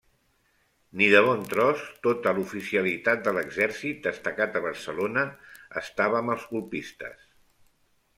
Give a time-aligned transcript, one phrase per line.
[0.99, 5.27] Ni de bon tros tota l'oficialitat de l'exèrcit destacat a Barcelona
[5.83, 7.23] estava amb els colpistes.